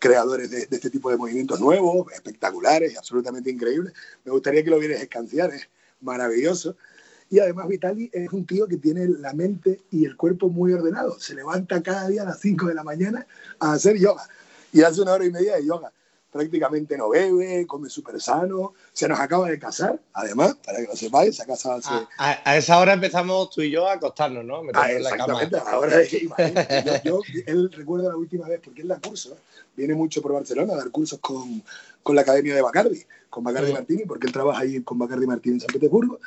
[0.00, 3.92] creadores de, este tipo de movimientos nuevos, espectaculares, absolutamente increíbles.
[4.24, 5.68] Me gustaría que lo vierais escanciar, es
[6.00, 6.76] maravilloso.
[7.30, 11.18] Y además Vitali es un tío que tiene la mente y el cuerpo muy ordenado.
[11.20, 13.26] Se levanta cada día a las 5 de la mañana
[13.60, 14.26] a hacer yoga.
[14.72, 15.92] Y hace una hora y media de yoga.
[16.30, 18.74] Prácticamente no bebe, come súper sano.
[18.92, 21.36] Se nos acaba de casar, además, para que lo sepáis.
[21.36, 21.88] Se ha casado hace...
[21.88, 24.62] A, a- a esa hora empezamos tú y yo a acostarnos, ¿no?
[24.74, 25.42] Ah, en la cama.
[25.42, 25.56] exactamente.
[25.70, 29.34] Ahora, imagínate, yo, yo- él recuerda la última vez, porque él da cursos,
[29.76, 31.62] viene mucho por Barcelona a dar cursos con,
[32.02, 33.74] con la Academia de Bacardi, con Bacardi Mm.
[33.74, 36.20] Martini, porque él trabaja ahí con Bacardi Martini en San Petersburgo.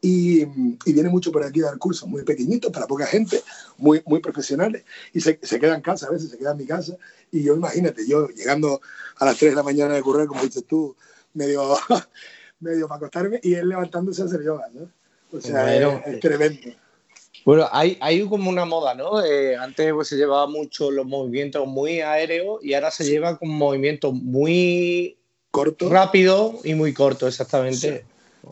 [0.00, 3.42] Y, y viene mucho por aquí a dar cursos muy pequeñitos para poca gente,
[3.78, 6.66] muy, muy profesionales, y se, se queda en casa, a veces se queda en mi
[6.66, 6.96] casa,
[7.32, 8.80] y yo imagínate, yo llegando
[9.16, 10.94] a las 3 de la mañana de correr, como dices tú,
[11.34, 11.76] medio,
[12.60, 14.88] medio para acostarme, y él levantándose a hacer yoga, ¿no?
[15.36, 16.00] O sea, Bueno.
[16.06, 16.60] es, es tremendo.
[17.44, 19.24] Bueno, hay, hay como una moda, ¿no?
[19.24, 23.48] Eh, antes pues, se llevaba mucho los movimientos muy aéreos y ahora se lleva con
[23.48, 25.16] movimientos muy
[25.50, 25.88] Corto.
[25.88, 28.04] rápidos y muy cortos, exactamente.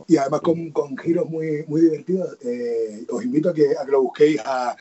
[0.08, 2.36] Y además con, con giros muy, muy divertidos.
[2.44, 4.76] Eh, os invito a que, a que lo busquéis a,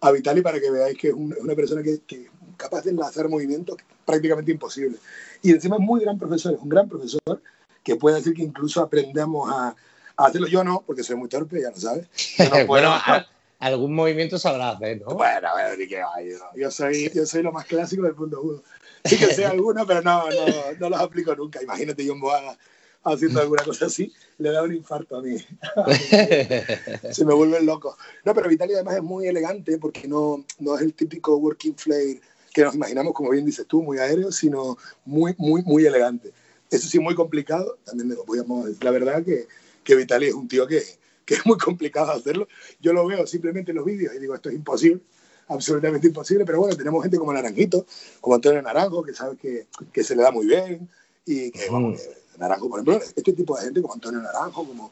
[0.00, 2.90] a Vitali para que veáis que es, un- una persona que, que es capaz de
[2.90, 5.00] enlazar movimientos prácticamente imposibles.
[5.42, 7.42] Y encima es muy gran profesor, es un gran profesor
[7.82, 9.74] que puede hacer que incluso aprendamos a,
[10.16, 10.46] a hacerlo.
[10.48, 12.06] Yo no, porque soy muy torpe, ya lo sabes.
[12.38, 13.26] Yo no puedo- bueno, a-
[13.58, 15.14] algún movimiento sabrás hacer, ¿no?
[15.14, 16.36] bueno, bueno, que va, yo.
[16.56, 18.62] Yo soy, yo soy lo más clásico del mundo uno.
[19.04, 21.62] Sí que sé algunos, pero no, no, no los aplico nunca.
[21.62, 22.56] Imagínate John Boada
[23.04, 25.36] haciendo alguna cosa así, le da un infarto a mí.
[27.10, 27.96] Se me vuelven loco.
[28.24, 32.20] No, pero Vitaly además es muy elegante porque no, no es el típico working flair
[32.52, 36.32] que nos imaginamos, como bien dices tú, muy aéreo, sino muy, muy, muy elegante.
[36.70, 37.78] Eso sí, muy complicado.
[37.84, 39.46] También podríamos decir la verdad que,
[39.84, 40.82] que Vitaly es un tío que,
[41.24, 42.48] que es muy complicado hacerlo.
[42.80, 45.00] Yo lo veo simplemente en los vídeos y digo, esto es imposible,
[45.48, 47.86] absolutamente imposible, pero bueno, tenemos gente como Naranjito,
[48.20, 50.88] como Antonio Naranjo, que sabe que, que se le da muy bien
[51.24, 54.90] y que, vamos, que Naranjo, por ejemplo, este tipo de gente como Antonio Naranjo, como,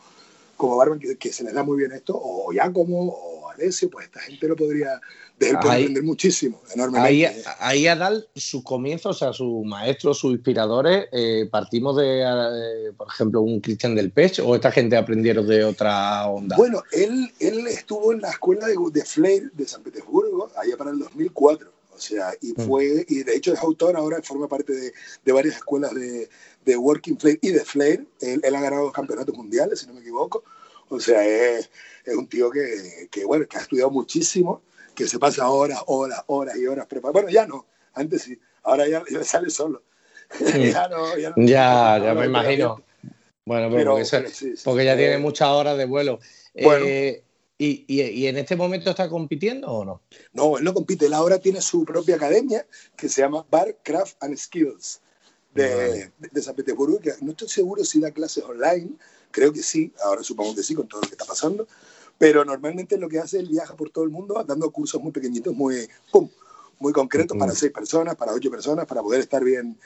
[0.56, 4.06] como Barman, que, que se les da muy bien esto, o Giacomo, o Alessio, pues
[4.06, 5.00] esta gente lo podría,
[5.38, 7.26] de él puede aprender muchísimo, enormemente.
[7.26, 12.92] Ahí, ahí Adal, sus comienzos, o sea, sus maestros, sus inspiradores, eh, partimos de, eh,
[12.96, 16.56] por ejemplo, un Cristian del Pech o esta gente aprendieron de otra onda.
[16.56, 20.90] Bueno, él, él estuvo en la escuela de, de Flair de San Petersburgo allá para
[20.90, 21.77] el 2004.
[21.98, 22.66] O sea, y Mm.
[22.66, 24.92] fue, y de hecho es autor ahora, forma parte de,
[25.24, 26.28] de varias escuelas de,
[26.64, 28.06] de Working Flair y de Flair.
[28.20, 30.44] Él, él ha ganado dos campeonatos mundiales, si no me equivoco.
[30.90, 31.68] O sea, es,
[32.04, 34.62] es un tío que, que, bueno, que ha estudiado muchísimo,
[34.94, 37.20] que se pasa horas, horas, horas y horas preparando.
[37.20, 39.82] Bueno, ya no, antes sí, ahora ya, ya sale solo.
[40.72, 42.84] ya no, ya, no- Ya, ya no, me no, imagino.
[43.44, 44.98] Bueno, pero, Pero- porque, eso- pero sí, sí, porque ya sí.
[44.98, 46.20] tiene muchas horas de vuelo.
[46.54, 46.84] Bueno.
[46.86, 47.24] Eh,
[47.58, 50.00] y, y- y en este momento está compitiendo o no?
[50.32, 51.06] No, él no compite.
[51.06, 52.64] Él ahora tiene su propia academia
[52.96, 55.00] que se llama Bar Craft and Skills
[55.54, 55.64] de,
[56.18, 57.00] de- de San Petersburgo.
[57.20, 58.90] No estoy seguro si da clases online.
[59.32, 59.92] Creo que sí.
[60.04, 61.66] Ahora supongo que sí con todo lo que está pasando.
[62.16, 65.54] Pero normalmente lo que hace, él viaja por todo el mundo dando cursos muy pequeñitos,
[65.54, 66.28] muy, pum,
[66.78, 69.76] muy concretos para seis personas, para ocho personas, para poder estar bien,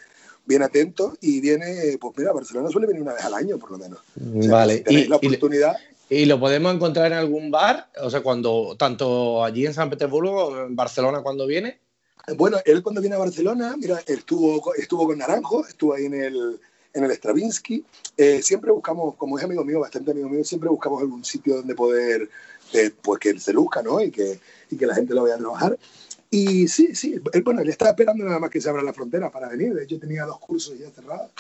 [0.47, 1.15] bien atentos.
[1.21, 3.99] Y viene, pues mira, Barcelona suele venir una vez al año, por lo menos.
[4.39, 4.79] O sea, vale.
[4.79, 5.77] Si tenéis Y, la y- oportunidad.
[6.13, 7.89] Y lo podemos encontrar en algún bar?
[8.03, 11.81] O sea, cuando tanto allí en San Petersburgo en Barcelona cuando viene.
[12.37, 16.61] Bueno, él cuando viene a Barcelona, mira, estuvo, estuvo con Naranjo, estuvo ahí en el,
[16.93, 17.83] en el Stravinsky.
[18.19, 21.75] Eh, siempre buscamos, como es amigo mío, bastante amigo mío, siempre buscamos algún sitio donde
[21.75, 22.29] poder,
[22.75, 23.99] eh, pues que él se luzca, ¿no?
[24.03, 25.79] Y que, y que la gente lo vaya a trabajar.
[26.29, 29.31] Y sí, sí, él, bueno, él estaba esperando nada más que se abra la frontera
[29.31, 29.73] para venir.
[29.73, 31.31] De hecho, tenía dos cursos ya cerrados.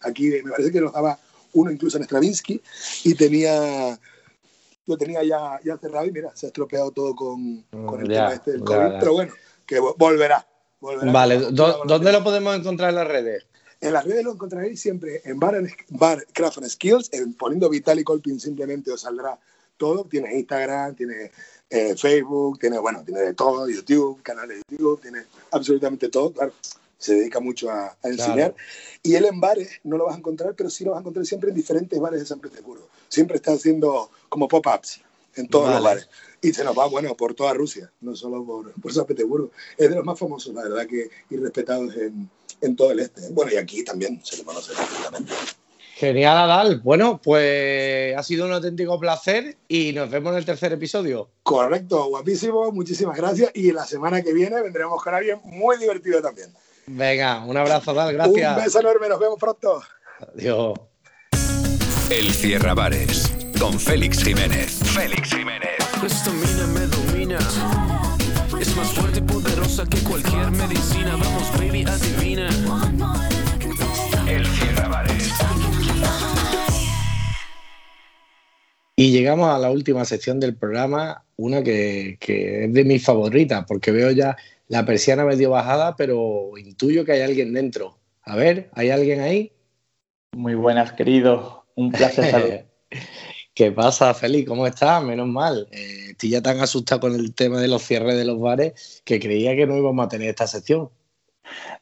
[0.00, 1.18] Aquí me parece que nos daba
[1.56, 2.62] uno incluso en Stravinsky
[3.04, 3.98] y tenía
[4.86, 8.14] lo tenía ya, ya cerrado y mira, se ha estropeado todo con, con el Ya,
[8.26, 8.98] tema este del COVID, ya.
[9.00, 9.32] pero bueno,
[9.66, 10.46] que vo- volverá.
[10.80, 11.10] volverá.
[11.10, 13.46] Vale, Con- ¿dó- con- ¿dónde lo podemos encontrar en las redes?
[13.80, 17.68] En las redes lo encontraréis siempre en Bar, and- Bar Craft and Skills, en, poniendo
[17.68, 19.36] Vitali Colpin simplemente os saldrá
[19.76, 20.04] todo.
[20.04, 21.32] Tiene Instagram, tiene
[21.68, 26.32] eh, Facebook, tiene, bueno, tiene de todo, YouTube, canales de YouTube, tiene absolutamente todo.
[26.32, 26.52] Claro,
[26.98, 28.54] se dedica mucho a, a enseñar.
[29.02, 31.26] Y él en bares no lo vas a encontrar, pero sí lo vas a encontrar
[31.26, 32.88] siempre en diferentes bares de San Petersburgo.
[33.08, 35.00] Siempre está haciendo como pop-ups
[35.36, 35.76] en todos Vale.
[35.76, 36.08] los bares.
[36.40, 39.50] Y se nos va, bueno, por toda Rusia, no solo por, por San Petersburgo.
[39.76, 42.28] Es de los más famosos, la verdad, que, y respetados en,
[42.60, 43.28] en todo el este.
[43.30, 45.32] Bueno, y aquí también se le conoce perfectamente.
[45.96, 46.80] Genial, Adal.
[46.80, 51.30] Bueno, pues ha sido un auténtico placer y nos vemos en el tercer episodio.
[51.42, 53.50] Correcto, guapísimo, muchísimas gracias.
[53.54, 56.52] Y la semana que viene vendremos con alguien muy divertido también.
[56.88, 58.10] Venga, un abrazo, Adal.
[58.10, 58.64] Un Gracias.
[58.64, 59.82] beso enorme, nos vemos pronto.
[60.36, 60.78] Adiós.
[62.10, 64.78] El Cierra Bares con Félix Jiménez.
[64.94, 65.70] Félix Jiménez.
[66.04, 67.38] Esta mina me domina.
[68.60, 71.16] Es más fuerte y poderosa que cualquier medicina.
[71.16, 72.48] Vamos, baby, adivina.
[74.28, 75.32] El Cierra Bares.
[78.94, 83.64] Y llegamos a la última sección del programa, una que, que es de mis favoritas,
[83.66, 84.36] porque veo ya
[84.68, 87.98] la persiana medio bajada, pero intuyo que hay alguien dentro.
[88.22, 89.52] A ver, ¿hay alguien ahí?
[90.32, 91.60] Muy buenas, queridos.
[91.74, 92.66] Un placer saludar.
[93.54, 94.48] ¿Qué pasa, Félix?
[94.48, 95.02] ¿Cómo estás?
[95.02, 95.66] Menos mal.
[95.70, 99.18] Eh, estoy ya tan asustado con el tema de los cierres de los bares que
[99.18, 100.90] creía que no íbamos a tener esta sección.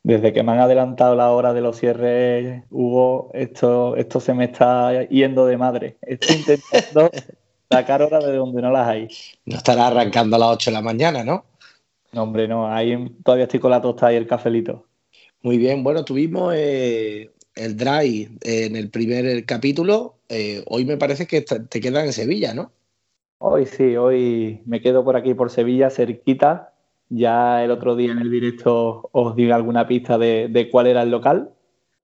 [0.03, 4.45] Desde que me han adelantado la hora de los cierres, Hugo, esto, esto se me
[4.45, 5.97] está yendo de madre.
[6.03, 7.11] Estoy intentando
[7.71, 9.09] sacar horas de donde no las hay.
[9.47, 11.45] No estará arrancando a las 8 de la mañana, ¿no?
[12.15, 12.73] No, hombre, no.
[12.73, 14.87] Ahí todavía estoy con la tostada y el cafelito.
[15.43, 20.17] Muy bien, bueno, tuvimos eh, el drive en el primer capítulo.
[20.29, 22.73] Eh, hoy me parece que te quedas en Sevilla, ¿no?
[23.39, 26.73] Hoy sí, hoy me quedo por aquí, por Sevilla, cerquita.
[27.11, 31.03] Ya el otro día en el directo os di alguna pista de, de cuál era
[31.03, 31.51] el local.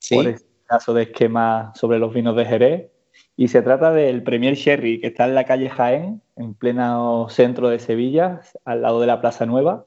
[0.01, 0.17] Sí.
[0.17, 2.91] por este caso de esquema sobre los vinos de Jerez.
[3.37, 7.69] Y se trata del Premier Sherry, que está en la calle Jaén, en pleno centro
[7.69, 9.87] de Sevilla, al lado de la Plaza Nueva.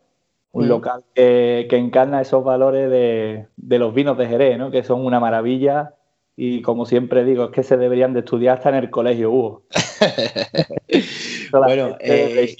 [0.54, 0.70] Un Mm.
[0.70, 4.72] local que, que encarna esos valores de, de los vinos de Jerez, ¿no?
[4.72, 5.96] que son una maravilla.
[6.36, 9.64] Y como siempre digo, es que se deberían de estudiar hasta en el colegio, Hugo.
[11.52, 12.56] Bueno, eh.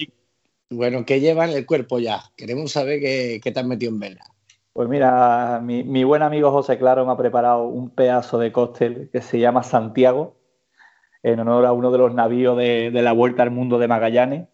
[0.70, 2.22] Bueno, ¿qué lleva en el cuerpo ya?
[2.36, 4.24] Queremos saber qué, qué te has metido en vela.
[4.74, 9.10] Pues mira, mi, mi buen amigo José Claro me ha preparado un pedazo de cóctel
[9.12, 10.36] que se llama Santiago,
[11.22, 14.48] en honor a uno de los navíos de, de la Vuelta al Mundo de Magallanes.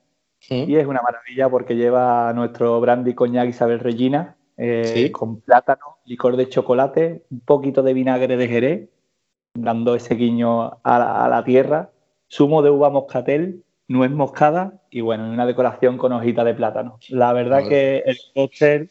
[0.49, 5.11] Y es una maravilla porque lleva nuestro brandy coñac Isabel Regina, eh, Sí.
[5.11, 8.89] con plátano, licor de chocolate, un poquito de vinagre de Jerez,
[9.53, 11.91] dando ese guiño a la, a la tierra,
[12.31, 16.99] zumo de uva moscatel, nuez moscada y bueno, una decoración con hojita de plátano.
[17.09, 17.69] La verdad Vale.
[17.69, 18.89] que el cóctel,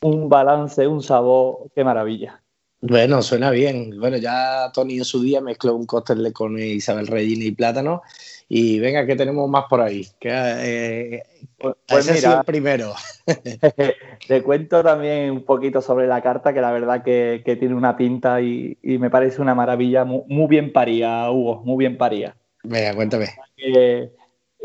[0.00, 2.42] un balance, un sabor, qué maravilla.
[2.88, 3.98] Bueno, suena bien.
[3.98, 8.02] Bueno, ya Tony en su día mezcló un cóctel de con Isabel Regina y plátano.
[8.48, 10.06] Y venga, ¿qué tenemos más por ahí?
[10.20, 11.22] Que, eh,
[11.58, 12.94] Pues, ese mira, el primero.
[14.28, 17.96] te cuento también un poquito sobre la carta, que la verdad que, que tiene una
[17.96, 22.36] pinta y, y me parece una maravilla, muy, muy bien paría, Hugo, muy bien paría.
[22.62, 23.30] Venga, cuéntame.
[23.56, 24.12] que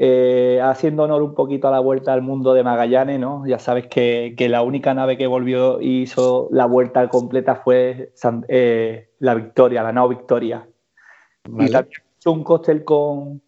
[0.03, 3.45] eh, haciendo honor un poquito a la vuelta al mundo de Magallanes, ¿no?
[3.45, 8.11] Ya sabes que, la única nave que volvió y hizo la vuelta completa fue
[8.47, 10.67] eh, la Victoria, la nao Victoria.
[11.45, 13.43] Y también hecho un cóctel con,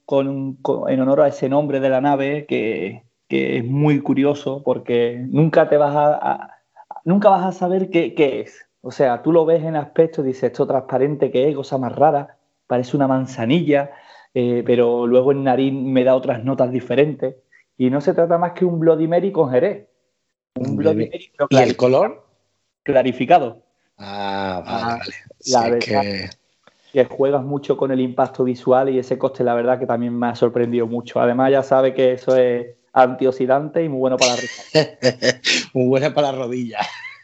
[0.87, 5.77] en honor a ese nombre de la nave que, es muy curioso porque nunca te
[5.77, 6.51] vas a,
[7.03, 8.63] nunca vas a saber qué, qué, es.
[8.81, 11.95] O sea, tú lo ves en aspecto y dices, esto transparente que es, cosa más
[11.95, 12.37] rara,
[12.67, 13.89] parece una manzanilla,
[14.33, 17.35] eh, pero luego en nariz me da otras notas diferentes.
[17.77, 19.87] Y no se trata más que un Bloody Mary con Jerez.
[20.55, 22.25] Un Bloody Mary, ¿Y el color?
[22.83, 23.63] Clarificado.
[23.97, 25.13] Ah, vale,
[25.55, 25.79] ah, vale.
[25.79, 26.29] que...
[26.91, 27.05] que...
[27.05, 30.35] juegas mucho con el impacto visual y ese coste, la verdad, que también me ha
[30.35, 31.19] sorprendido mucho.
[31.19, 34.41] Además, ya sabe que eso es antioxidante y muy bueno para la
[35.73, 36.79] muy bueno para la rodilla.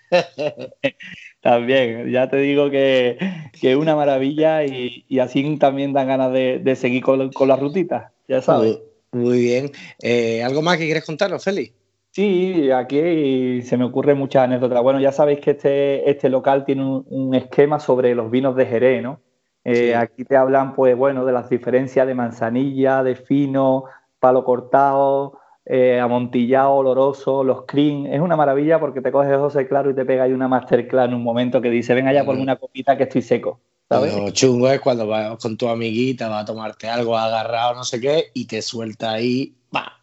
[1.42, 3.18] También, ya te digo que,
[3.62, 8.42] es una maravilla y, así también dan ganas de, seguir con, con, las rutitas, ya
[8.42, 8.80] sabes.
[9.12, 9.72] Muy, bien.
[10.02, 11.74] Eh, ¿Algo más que quieres contarnos, Félix?
[12.12, 14.82] Sí, aquí se me ocurren muchas anécdotas.
[14.82, 19.02] Bueno, ya sabéis que este, este local tiene un, esquema sobre los vinos de Jerez,
[19.02, 19.22] ¿no?
[19.64, 23.86] Eh, aquí te hablan, pues bueno, de las diferencias de manzanilla, de fino,
[24.20, 25.39] palo cortado,
[25.72, 28.08] eh, amontillado, oloroso, los cream.
[28.08, 31.14] Es una maravilla porque te coges José Claro y te pega ahí una masterclass en
[31.14, 33.60] un momento que dice, ven allá por una copita que estoy seco.
[33.88, 38.02] Lo chungo es cuando vas con tu amiguita, vas a tomarte algo agarrado, no sé
[38.02, 39.56] qué, y te suelta ahí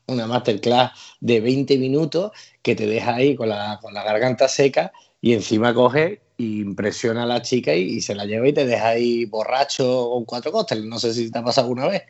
[0.06, 2.30] una masterclass de 20 minutos
[2.62, 4.92] que te deja ahí con la, con la garganta seca
[5.26, 9.24] y encima coge impresiona a la chica y, se la lleva y te deja ahí
[9.24, 10.84] borracho con cuatro cócteles.
[10.84, 12.04] No sé si te ha pasado alguna vez.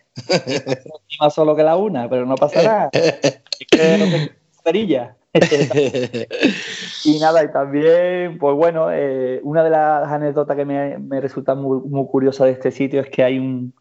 [1.18, 2.90] Más solo que la una, pero no pasa nada.
[2.92, 4.30] es que
[4.62, 5.16] perilla.
[7.04, 11.88] y nada, y también, pues bueno, eh, una de las anécdotas que me, resulta muy,
[11.88, 13.72] muy, curiosa de este sitio es que hay un,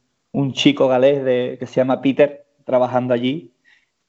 [0.54, 3.54] chico galés de, que se llama Peter trabajando allí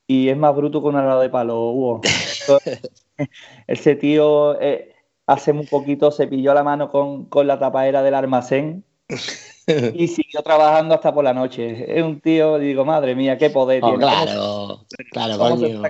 [0.07, 2.01] y es más bruto con una lado de palo, Hugo.
[3.67, 4.61] Ese tío...
[4.61, 4.93] Eh,
[5.27, 8.85] hace muy poquito se pilló la mano con, la tapadera del almacén
[9.95, 11.99] y siguió trabajando hasta por la noche.
[11.99, 15.83] Es un tío, digo, madre mía, qué poder oh, Claro, claro, coño.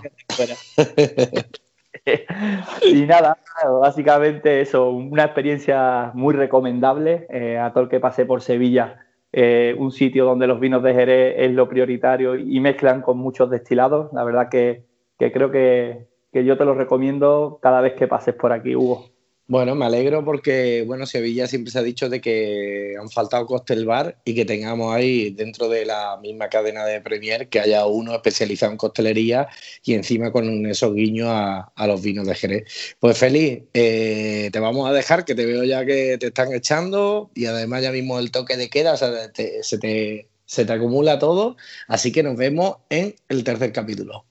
[2.86, 3.38] y nada,
[3.80, 9.00] básicamente eso, una experiencia muy recomendable eh, a todo el que pase por Sevilla.
[9.32, 13.50] Eh, un sitio donde los vinos de Jerez es lo prioritario y mezclan con muchos
[13.50, 14.10] destilados.
[14.14, 14.84] La verdad que,
[15.18, 19.15] creo que, que yo te lo recomiendo cada vez que pases por aquí, Hugo.
[19.48, 23.86] Bueno, me alegro porque, bueno, Sevilla siempre se ha dicho de que han faltado costel
[23.86, 28.12] bar y que tengamos ahí dentro de la misma cadena de Premier que haya uno
[28.12, 29.46] especializado en costelería
[29.84, 32.96] y encima con esos guiños a, los vinos de Jerez.
[32.98, 37.30] Pues feliz, eh, te vamos a dejar que te veo ya que te están echando
[37.32, 39.12] y además ya mismo el toque de queda, o sea,
[39.62, 41.56] se, te, se te acumula todo,
[41.86, 44.24] así que nos vemos en el tercer capítulo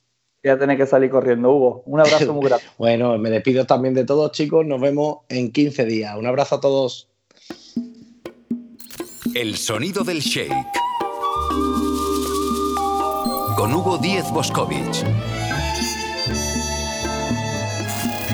[0.45, 1.83] ya tenés que salir corriendo, Hugo.
[1.87, 2.63] Un abrazo muy grande.
[2.77, 4.63] bueno, me despido también de todos, chicos.
[4.63, 6.15] Nos vemos en 15 días.
[6.15, 7.07] Un abrazo a todos.
[9.33, 10.53] El sonido del shake.
[13.57, 15.03] Con Hugo Díez Boscovich.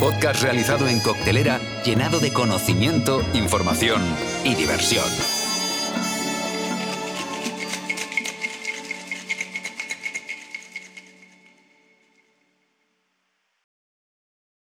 [0.02, 4.02] Podcast realizado en coctelera, llenado de conocimiento, información
[4.43, 5.41] y diversión.